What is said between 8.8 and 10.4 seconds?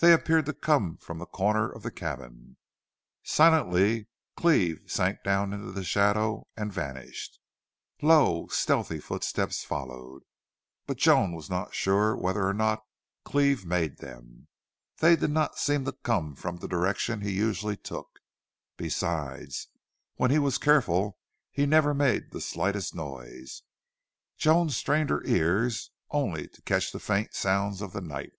footsteps followed,